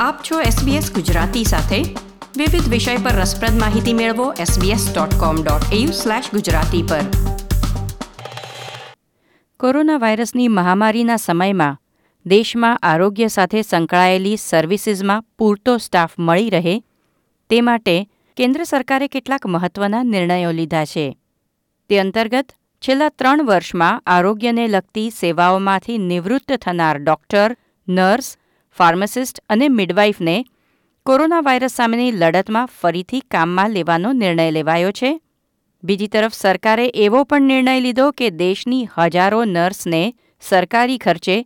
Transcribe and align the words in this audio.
આપ 0.00 0.20
છો 0.30 0.40
SBS 0.40 0.94
ગુજરાતી 0.94 1.44
સાથે. 1.44 1.96
વિવિધ 2.36 2.68
વિષય 2.68 2.96
પર 2.96 3.10
રસપ્રદ 3.10 3.60
માહિતી 3.60 3.92
મેળવો 3.92 4.32
sbs.com.au/gujarati 4.32 6.90
પર. 6.90 7.00
કોરોના 9.60 9.96
વાયરસની 9.96 10.48
મહામારીના 10.48 11.16
સમયમાં 11.16 11.78
દેશમાં 12.26 12.76
આરોગ્ય 12.76 13.28
સાથે 13.28 13.62
સંકળાયેલી 13.62 14.36
સર્વિસીસમાં 14.36 15.22
પૂરતો 15.22 15.78
સ્ટાફ 15.78 16.10
મળી 16.18 16.50
રહે 16.50 16.82
તે 17.50 17.60
માટે 17.60 18.08
કેન્દ્ર 18.36 18.64
સરકારે 18.64 19.08
કેટલાક 19.08 19.46
મહત્વના 19.46 20.02
નિર્ણયો 20.02 20.52
લીધા 20.52 20.84
છે. 20.84 21.18
તે 21.88 21.98
અંતર્ગત 21.98 22.52
છેલ્લા 22.88 23.08
ત્રણ 23.08 23.44
વર્ષમાં 23.44 24.00
આરોગ્યને 24.00 24.68
લગતી 24.68 25.10
સેવાઓમાંથી 25.10 25.98
નિવૃત્ત 25.98 26.56
થનાર 26.56 26.98
ડોક્ટર, 26.98 27.56
નર્સ 27.88 28.36
ફાર્માસિસ્ટ 28.78 29.42
અને 29.48 29.68
મિડવાઇફને 29.68 30.44
કોરોના 31.06 31.40
વાયરસ 31.40 31.72
સામેની 31.72 32.12
લડતમાં 32.12 32.70
ફરીથી 32.80 33.20
કામમાં 33.20 33.70
લેવાનો 33.70 34.12
નિર્ણય 34.12 34.50
લેવાયો 34.50 34.92
છે. 34.92 35.20
બીજી 35.84 36.06
તરફ 36.06 36.34
સરકારે 36.34 36.86
એવો 36.86 37.24
પણ 37.24 37.42
નિર્ણય 37.42 37.80
લીધો 37.80 38.10
કે 38.10 38.30
દેશની 38.30 38.88
હજારો 38.98 39.44
નર્સને 39.44 40.14
સરકારી 40.40 40.98
ખર્ચે 40.98 41.36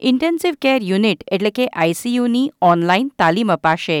ઇન્ટેન્સિવ 0.00 0.54
કેર 0.62 0.82
યુનિટ 0.82 1.24
એટલે 1.32 1.50
કે 1.50 1.66
આઈસીયુની 1.66 2.50
ઓનલાઈન 2.62 3.08
તાલીમ 3.18 3.52
અપાશે. 3.52 3.98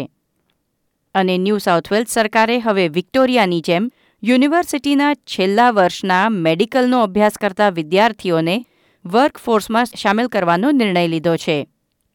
અને 1.14 1.38
ન્યૂ 1.38 1.58
સાઉથ 1.58 1.92
વેલ્સ 1.92 2.08
સરકારે 2.08 2.58
હવે 2.58 2.88
વિક્ટોરિયાની 2.88 3.60
જેમ 3.60 3.90
યુનિવર્સિટીના 4.22 5.14
છેલ્લા 5.14 5.70
વર્ષના 5.70 6.28
મેડિકલનો 6.28 7.02
અભ્યાસ 7.02 7.38
કરતા 7.40 7.68
વિદ્યાર્થીઓને 7.70 8.56
વર્કફોર્સમાં 9.04 9.84
સામેલ 9.84 10.26
કરવાનો 10.26 10.70
નિર્ણય 10.70 11.06
લીધો 11.08 11.36
છે. 11.36 11.58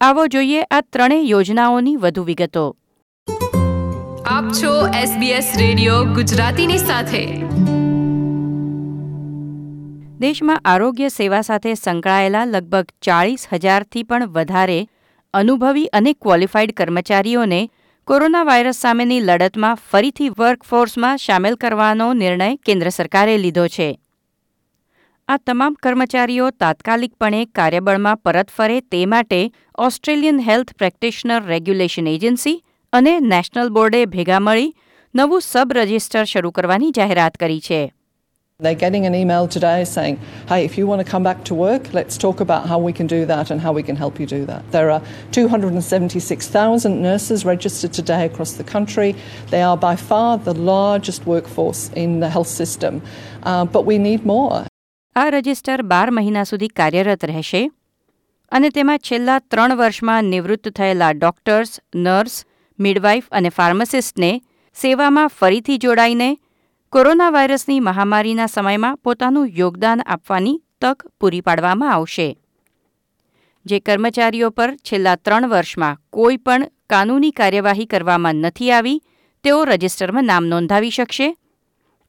આવો 0.05 0.27
જોઈએ 0.27 0.61
આ 0.71 0.81
ત્રણેય 0.81 1.21
યોજનાઓની 1.21 1.95
વધુ 1.95 2.23
વિગતો. 2.23 2.77
આપ 4.25 4.43
છો 4.63 4.87
SBS 4.87 5.59
રેડિયો 5.59 6.03
ગુજરાતીની 6.03 6.77
સાથે. 6.77 7.25
દેશમાં 10.19 10.61
આરોગ્ય 10.65 11.09
સેવા 11.09 11.41
સાથે 11.41 11.73
સંકળાયેલા 11.73 12.45
લગભગ 12.45 12.85
ચાળીસ 13.01 13.47
હજારથી 13.53 14.03
પણ 14.03 14.27
વધારે 14.27 14.87
અનુભવી 15.33 15.85
અને 15.85 16.13
ક્વોલિફાઈડ 16.13 16.71
કર્મચારીઓને 16.71 17.69
કોરોના 18.07 18.43
વાયરસ 18.43 18.75
સામેની 18.75 19.19
લડતમાં 19.19 19.75
ફરીથી 19.75 20.29
વર્કફોર્સમાં 20.29 21.17
સામેલ 21.17 21.55
કરવાનો 21.55 22.13
નિર્ણય 22.13 22.55
કેન્દ્ર 22.55 22.89
સરકારે 22.89 23.37
લીધો 23.37 23.67
છે. 23.67 23.99
આ 25.33 25.37
તમામ 25.49 25.75
કર્મચારીઓ 25.83 26.47
તાત્કાલિકપણે 26.61 27.37
કાર્યબળમાં 27.59 28.19
પરત 28.25 28.51
ફરે 28.55 28.73
તે 28.93 28.97
માટે 29.13 29.37
Australian 29.85 30.41
health 30.47 30.73
practitioner 30.81 31.39
regulation 31.53 32.09
agency 32.11 32.53
અને 32.93 33.13
નેશનલ 33.31 33.71
બોર્ડે 33.77 34.01
ભેગા 34.11 34.41
મળી 34.47 34.67
નવું 35.13 35.41
સબ 35.45 35.77
રજિસ્ટર 35.77 36.25
શરૂ 36.31 36.51
કરવાની 36.57 36.89
જાહેરાત 36.97 37.39
કરી 37.43 37.63
છે 37.67 37.79
They're 38.59 38.81
getting 38.83 39.07
an 39.07 39.15
email 39.21 39.47
today 39.55 39.79
saying, 39.93 40.19
hey, 40.51 40.59
if 40.67 40.77
you 40.77 40.85
want 40.91 41.01
to 41.03 41.07
come 41.13 41.25
back 41.29 41.41
to 41.49 41.57
work, 41.61 41.89
let's 41.97 42.21
talk 42.25 42.43
about 42.45 42.69
how 42.73 42.79
we 42.85 42.93
can 42.99 43.09
do 43.15 43.19
that 43.31 43.51
and 43.51 43.65
how 43.65 43.73
we 43.79 43.83
can 43.89 43.97
help 44.03 44.21
you 44.21 44.27
do 44.27 44.39
that. 44.51 44.61
There 44.71 44.91
are 44.91 45.01
276,000 45.31 47.01
nurses 47.01 47.43
registered 47.43 47.93
today 47.93 48.21
across 48.27 48.53
the 48.53 48.67
country. 48.75 49.09
They 49.49 49.63
are 49.63 49.75
by 49.75 49.95
far 49.97 50.37
the 50.37 50.55
largest 50.71 51.27
workforce 51.33 51.83
in 52.05 52.15
the 52.21 52.29
health 52.29 52.53
system, 52.61 53.03
uh, 53.43 53.65
but 53.65 53.85
we 53.91 53.97
need 53.97 54.25
more. 54.25 54.65
આ 55.15 55.29
register 55.29 55.81
બાર 55.83 56.07
મહિના 56.11 56.47
સુધી 56.49 56.75
કાર્યરત 56.77 57.21
રહેશે 57.23 57.59
અને 58.51 58.69
તેમાં 58.69 59.03
છેલ્લા 59.07 59.37
ત્રણ 59.51 59.73
વર્ષમાં 59.79 60.31
નિવૃત્ત 60.33 60.65
થયેલા 60.69 61.11
ડોક્ટર્સ, 61.13 61.71
નર્સ, 61.95 62.35
મિડવાઇફ 62.79 63.27
અને 63.31 63.49
ફાર્માસિસ્ટને 63.49 64.31
સેવામાં 64.77 65.31
ફરીથી 65.37 65.77
જોડાઈને 65.77 66.29
કોરોના 66.93 67.29
વાયરસની 67.29 67.79
મહામારીના 67.79 68.47
સમયમાં 68.47 68.99
પોતાનું 69.03 69.53
યોગદાન 69.59 70.03
આપવાની 70.05 70.57
તક 70.81 71.07
પૂરી 71.19 71.41
પાડવામાં 71.41 71.93
આવશે. 71.93 72.27
જે 73.65 73.79
કર્મચારીઓ 73.79 74.51
પર 74.51 74.75
છેલ્લા 74.83 75.15
ત્રણ 75.15 75.49
વર્ષમાં 75.49 75.97
કોઈ 76.09 76.37
પણ 76.37 76.67
કાનૂની 76.89 77.31
કાર્યવાહી 77.31 77.87
કરવામાં 77.87 78.45
નથી 78.45 78.71
આવી, 78.71 78.99
તેઓ 79.43 79.65
રજિસ્ટરમાં 79.65 80.25
નામ 80.25 80.45
નોંધાવી 80.45 80.89
શકશે 80.89 81.27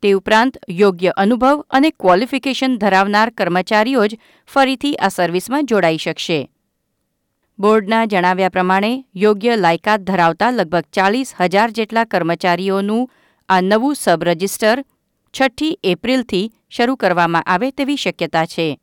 તે 0.02 0.12
ઉપરાંત 0.12 0.56
યોગ્ય 0.70 1.10
અનુભવ 1.16 1.64
અને 1.70 1.90
ક્વોલિફિકેશન 1.90 2.76
ધરાવનાર 2.76 3.30
કર્મચારીઓ 3.30 4.06
જ 4.06 4.18
ફરીથી 4.46 4.94
આ 4.94 5.08
સર્વિસમાં 5.08 5.66
જોડાઈ 5.66 5.96
શકશે. 5.96 6.50
બોર્ડના 7.58 8.04
જણાવ્યા 8.04 8.48
પ્રમાણે, 8.48 9.04
યોગ્ય 9.14 9.56
લાયકાત 9.56 10.00
ધરાવતા 10.00 10.50
લગભગ 10.50 10.84
ચાલીસ 10.92 11.34
હજાર 11.40 11.70
જેટલા 11.70 12.04
કર્મચારીઓનું 12.04 13.08
આ 13.48 13.60
નવું 13.60 13.94
સબ 13.94 14.22
રજિસ્ટર 14.22 14.84
છઠ્ઠી 15.34 15.78
એપ્રિલથી 15.84 16.52
શરૂ 16.70 16.96
કરવામાં 16.96 17.42
આવે 17.42 17.70
તેવી 17.70 17.96
શક્યતા 17.96 18.46
છે. 18.46 18.78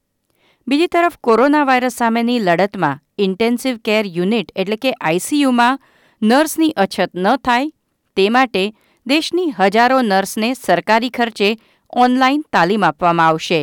બીજી 0.68 0.88
તરફ, 0.88 1.18
કોરોના 1.24 1.64
વાયરસ 1.64 1.94
સામેની 1.94 2.40
લડતમાં 2.40 3.00
ઇન્ટેન્સિવ 3.18 3.78
કેર 3.78 4.06
યુનિટ 4.06 4.52
એટલે 4.56 4.76
કે 4.76 4.92
આઈસીયુમાં 4.92 5.80
નર્સની 6.22 6.72
અછત 6.72 7.12
ન 7.16 7.36
થાય 7.36 7.72
તે 8.16 8.30
માટે 8.30 8.74
દેશની 9.06 9.54
હજારો 9.58 9.96
નર્સને 10.02 10.50
સરકારી 10.58 11.10
ખર્ચે 11.10 11.48
ઓનલાઈન 11.94 12.44
તાલીમ 12.52 12.84
આપવામાં 12.84 13.24
આવશે 13.26 13.60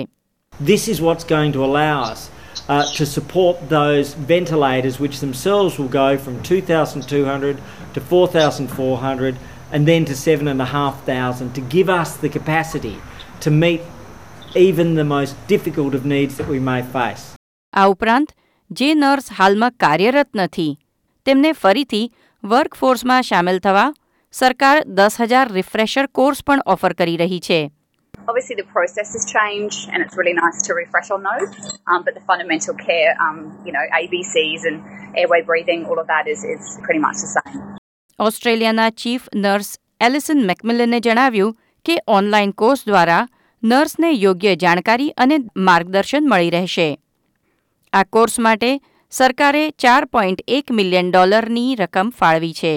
This 0.53 0.83
is 0.93 0.99
what's 1.01 1.27
going 1.31 1.53
to 1.53 1.63
allow 1.67 1.95
us 2.07 2.21
uh, 2.69 2.85
to 2.97 3.05
support 3.07 3.63
those 3.71 4.09
ventilators, 4.33 4.99
which 5.05 5.17
themselves 5.21 5.79
will 5.79 5.93
go 5.95 6.09
from 6.25 6.35
2,200 6.43 7.63
to 7.95 8.01
4,400 8.03 9.37
and 9.73 9.89
then 9.91 10.05
to 10.11 10.15
7,500 10.15 11.55
to 11.55 11.63
give 11.77 11.89
us 11.95 12.13
the 12.25 12.29
capacity 12.29 12.97
to 13.41 13.51
meet 13.51 13.81
even 14.57 14.95
the 14.95 15.09
most 15.15 15.41
difficult 15.47 15.95
of 15.95 16.05
needs 16.05 16.37
that 16.37 16.49
we 16.55 16.61
may 16.71 16.81
face. 16.99 17.25
આ 17.75 17.87
ઉપરાંત 17.95 18.37
જે 18.71 18.91
nurse 18.95 19.33
હાલમાં 19.39 19.73
કાર્યરત 19.85 20.31
નથી 20.43 20.69
તેમને 21.27 21.57
ફરીથી 21.63 22.05
વર્કફોર્સમાં 22.45 23.29
સામેલ 23.31 23.59
થવા 23.67 23.89
સરકાર 24.35 24.83
દસ 24.89 25.17
હજાર 25.23 25.47
રિફ્રેશર 25.51 26.07
કોર્સ 26.13 26.41
પણ 26.43 26.61
ઓફર 26.67 26.93
કરી 26.93 27.17
રહી 27.17 27.39
છે 27.41 27.61
Obviously, 28.29 28.57
the 28.57 28.67
process 28.75 29.09
has 29.17 29.25
changed, 29.27 29.81
and 29.91 30.05
it's 30.05 30.17
really 30.19 30.35
nice 30.35 30.59
to 30.63 30.75
refresh 30.75 31.09
on 31.11 31.23
those. 31.23 31.51
Um, 31.87 32.01
but 32.07 32.15
the 32.15 32.23
fundamental 32.23 32.75
care, 32.81 33.13
um, 33.19 33.39
you 33.67 33.73
know, 33.73 33.85
ABCs 33.99 34.63
and 34.65 34.77
airway 35.17 35.41
breathing, 35.43 35.81
all 35.87 35.99
of 35.99 36.07
that 36.07 36.29
is, 36.29 36.45
is 36.47 36.65
pretty 36.83 37.03
much 37.07 37.19
the 37.25 37.31
same. 37.35 37.59
ઓસ્ટ્રેલિયાના 38.19 38.87
chief 39.03 39.27
nurse 39.37 39.69
Alison 40.01 40.41
મેકમિલને 40.51 41.01
જણાવ્યું 41.01 41.57
કે 41.87 41.97
online 42.19 42.53
course 42.55 42.85
દ્વારા 42.85 43.23
નર્સને 43.63 44.11
યોગ્ય 44.17 44.55
જાણકારી 44.65 45.11
અને 45.25 45.37
માર્ગદર્શન 45.69 46.31
મળી 46.33 46.53
રહેશે 46.57 46.89
આ 47.93 48.05
કોર્સ 48.17 48.39
માટે 48.47 48.71
સરકારે 49.13 49.65
ચાર 49.85 50.03
પોઈન્ટ 50.15 50.47
એક 50.59 50.75
મિલિયન 50.81 51.11
ડોલરની 51.11 51.69
રકમ 51.81 52.17
ફાળવી 52.21 52.55
છે 52.61 52.75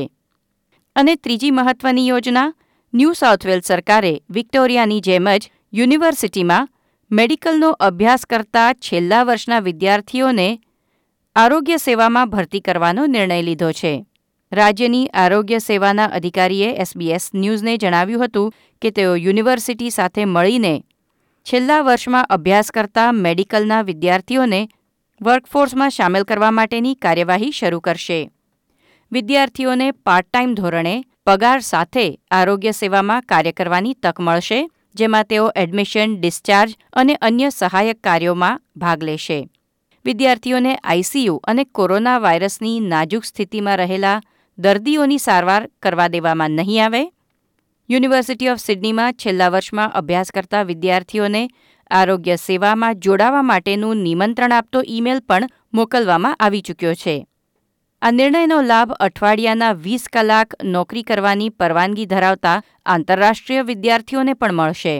અને 0.95 1.15
ત્રીજી 1.15 1.51
મહત્વની 1.51 2.07
યોજના, 2.07 2.53
ન્યૂ 2.93 3.13
સાઉથ 3.13 3.45
વેલ્સ 3.45 3.67
સરકારે 3.67 4.21
વિક્ટોરિયાની 4.29 5.01
જેમ 5.01 5.27
જ 5.27 5.49
યુનિવર્સિટીમાં 5.73 6.67
મેડિકલનો 7.11 7.69
અભ્યાસ 7.79 8.25
કરતા 8.25 8.73
છેલ્લા 8.73 9.23
વર્ષના 9.23 9.59
વિદ્યાર્થીઓને 9.59 10.59
આરોગ્ય 11.35 11.77
સેવામાં 11.77 12.29
ભરતી 12.29 12.61
કરવાનો 12.61 13.05
નિર્ણય 13.05 13.41
લીધો 13.41 13.71
છે. 13.71 14.05
રાજ્યની 14.51 15.07
આરોગ્ય 15.13 15.59
સેવાના 15.59 16.11
અધિકારીએ 16.11 16.69
એસબીએસ 16.81 17.29
ન્યૂઝને 17.33 17.77
જણાવ્યું 17.77 18.25
હતું 18.25 18.53
કે 18.81 18.91
તેઓ 18.91 19.15
યુનિવર્સિટી 19.15 19.91
સાથે 19.91 20.25
મળીને 20.25 20.83
છેલ્લા 21.45 21.81
વર્ષમાં 21.81 22.29
અભ્યાસ 22.29 22.71
કરતા 22.71 23.11
મેડિકલના 23.11 23.81
વિદ્યાર્થીઓને 23.81 24.61
વર્કફોર્સમાં 25.21 25.91
સામેલ 25.91 26.23
કરવા 26.23 26.51
માટેની 26.51 26.95
કાર્યવાહી 26.95 27.51
શરૂ 27.51 27.79
કરશે. 27.79 28.29
વિદ્યાર્થીઓને 29.15 29.87
પાર્ટ 30.05 30.27
ટાઈમ 30.27 30.53
ધોરણે 30.57 30.93
પગાર 31.25 31.57
સાથે 31.63 32.03
આરોગ્ય 32.31 32.71
સેવામાં 32.73 33.25
કાર્ય 33.31 33.55
કરવાની 33.57 33.97
તક 34.03 34.23
મળશે, 34.25 34.59
જેમાં 34.95 35.27
તેઓ 35.31 35.49
એડમિશન 35.55 36.13
ડિસ્ચાર્જ 36.15 36.71
અને 36.93 37.15
અન્ય 37.27 37.49
સહાયક 37.51 37.99
કાર્યોમાં 38.01 38.61
ભાગ 38.75 39.03
લેશે. 39.09 39.37
વિદ્યાર્થીઓને 40.05 40.71
આઈસીયુ 40.75 41.35
અને 41.43 41.65
કોરોના 41.71 42.15
વાયરસની 42.19 42.79
નાજુક 42.85 43.27
સ્થિતિમાં 43.29 43.77
રહેલા 43.81 44.15
દર્દીઓની 44.57 45.25
સારવાર 45.27 45.67
કરવા 45.79 46.07
દેવામાં 46.15 46.57
નહીં 46.59 46.81
આવે. 46.85 47.03
યુનિવર્સિટી 47.89 48.49
ઓફ 48.49 48.63
સિડનીમાં 48.63 49.19
છેલ્લા 49.23 49.51
વર્ષમાં 49.51 49.93
અભ્યાસ 49.99 50.33
કરતા 50.37 50.63
વિદ્યાર્થીઓને 50.63 51.43
આરોગ્ય 51.91 52.39
સેવામાં 52.45 53.05
જોડાવા 53.05 53.45
માટેનું 53.51 54.03
નિમંત્રણ 54.07 54.57
આપતો 54.57 54.83
ઈમેલ 54.87 55.21
પણ 55.27 55.53
મોકલવામાં 55.73 56.39
આવી 56.39 56.63
ચૂક્યો 56.69 56.95
છે. 57.03 57.15
આ 58.03 58.11
નિર્ણયનો 58.11 58.55
લાભ 58.61 58.89
અઠવાડિયાના 58.99 59.73
વીસ 59.73 60.07
કલાક 60.13 60.53
નોકરી 60.63 61.03
કરવાની 61.03 61.49
પરવાનગી 61.49 62.05
ધરાવતા 62.05 62.55
આંતરરાષ્ટ્રીય 62.85 63.61
વિદ્યાર્થીઓને 63.61 64.33
પણ 64.33 64.53
મળશે. 64.53 64.95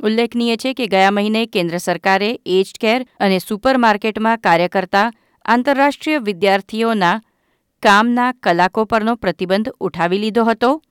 ઉલ્લેખનીય 0.00 0.56
છે 0.56 0.72
કે 0.72 0.86
ગયા 0.86 1.10
મહિને 1.10 1.46
કેન્દ્ર 1.46 1.78
સરકારે 1.78 2.30
એજ 2.46 2.74
કેર 2.80 3.06
અને 3.20 3.38
સુપરમાર્કેટમાં 3.38 4.38
કાર્ય 4.38 4.68
કરતા 4.68 5.06
આંતરરાષ્ટ્રીય 5.44 6.18
વિદ્યાર્થીઓના 6.18 7.14
કામના 7.82 8.32
કલાકો 8.32 8.84
પરનો 8.84 9.16
પ્રતિબંધ 9.16 9.72
ઉઠાવી 9.80 10.18
લીધો 10.18 10.44
હતો 10.44 10.82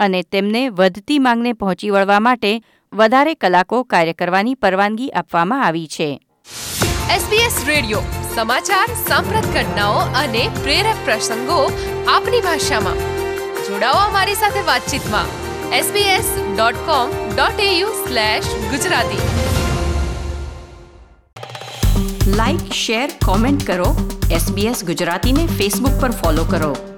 અને 0.00 0.22
તેમને 0.22 0.68
વધતી 0.70 1.18
માંગને 1.18 1.52
પહોંચી 1.52 1.90
વળવા 1.90 2.20
માટે 2.20 2.54
વધારે 2.92 3.34
કલાકો 3.34 3.84
કાર્ય 3.84 4.12
કરવાની 4.12 4.54
પરવાનગી 4.54 5.10
આપવામાં 5.10 5.66
આવી 5.66 5.86
છે. 5.86 6.20
SBS 7.16 7.68
રેડિયો 7.68 8.25
સમાચાર, 8.36 8.86
સાંપ્રત 9.08 9.44
ઘટનાઓ 9.44 9.92
અને 9.92 10.50
પ્રેરક 10.62 10.94
પ્રસંગો 11.04 11.72
આપની 12.08 12.40
ભાષામાં. 12.40 12.96
જોડાઓ 13.68 13.92
અમારી 13.92 14.34
સાથે 14.34 14.60
વાતચીતમાં. 14.60 15.26
sbs.com.au 15.78 17.86
Gujarati. 18.70 19.18
Like 22.26 22.72
share 22.72 23.10
comment 23.24 23.66
કરો. 23.66 24.18
એસબીએસ 24.30 24.84
ગુજરાતીને 24.84 25.46
ફેસબુક 25.46 26.00
પર 26.00 26.10
ફોલો 26.10 26.44
કરો. 26.44 26.95